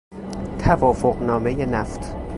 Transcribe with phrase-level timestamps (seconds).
[0.59, 2.15] توافقنامهی نفت